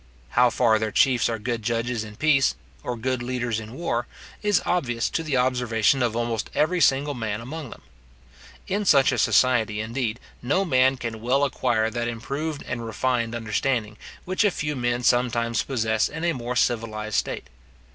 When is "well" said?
11.21-11.43